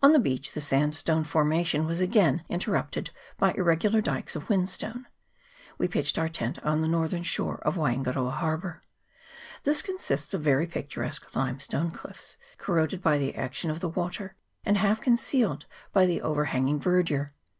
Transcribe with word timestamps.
On 0.00 0.12
the 0.12 0.20
beach 0.20 0.52
the 0.52 0.60
sandstone 0.60 1.24
form 1.24 1.52
ation 1.52 1.84
was 1.84 1.98
again 2.00 2.44
interrupted 2.48 3.10
by 3.38 3.54
irregular 3.54 4.00
dykes 4.00 4.36
of 4.36 4.44
whins 4.44 4.76
tone. 4.78 5.06
We 5.78 5.88
pitched 5.88 6.16
our 6.16 6.28
tent 6.28 6.62
on 6.64 6.80
the 6.80 6.86
northern 6.86 7.24
shore 7.24 7.58
of 7.66 7.74
Waingaroa 7.74 8.30
Harbour. 8.34 8.84
This 9.64 9.82
consists 9.82 10.32
of 10.32 10.42
very 10.42 10.68
picturesque 10.68 11.34
limestone 11.34 11.90
cliffs, 11.90 12.36
corroded 12.56 13.02
by 13.02 13.18
the 13.18 13.34
action 13.34 13.68
of 13.68 13.80
the 13.80 13.88
water, 13.88 14.36
and 14.64 14.76
half 14.76 15.00
concealed 15.00 15.66
by 15.92 16.06
the 16.06 16.22
over 16.22 16.44
hang 16.44 16.68
ing 16.68 16.78
verdure. 16.78 17.32